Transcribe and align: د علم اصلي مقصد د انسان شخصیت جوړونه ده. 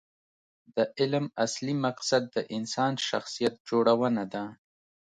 د 0.75 0.77
علم 0.99 1.25
اصلي 1.45 1.73
مقصد 1.85 2.23
د 2.35 2.37
انسان 2.57 2.93
شخصیت 3.09 3.53
جوړونه 3.69 4.23
ده. 4.33 4.43